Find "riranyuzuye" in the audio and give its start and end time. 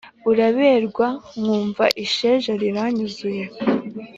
2.61-3.43